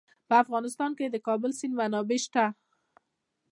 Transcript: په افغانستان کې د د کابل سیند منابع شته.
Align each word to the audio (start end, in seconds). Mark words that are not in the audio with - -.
په 0.27 0.33
افغانستان 0.43 0.91
کې 0.97 1.05
د 1.09 1.11
د 1.13 1.17
کابل 1.27 1.51
سیند 1.59 1.75
منابع 1.79 2.19
شته. 2.25 2.45